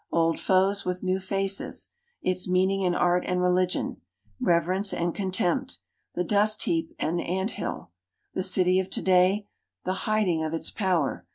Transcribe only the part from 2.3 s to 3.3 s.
meaning in Art